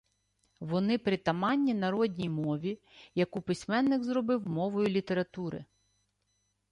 [0.59, 2.79] Вони притаманні народній мові,
[3.15, 5.65] яку письменник зробив мовою літератури.